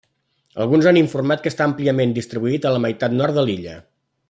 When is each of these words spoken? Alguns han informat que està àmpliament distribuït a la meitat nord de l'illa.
Alguns 0.63 0.87
han 0.91 0.99
informat 1.01 1.43
que 1.43 1.51
està 1.55 1.67
àmpliament 1.67 2.17
distribuït 2.17 2.65
a 2.67 2.73
la 2.77 2.81
meitat 2.87 3.17
nord 3.21 3.39
de 3.41 3.45
l'illa. 3.51 3.79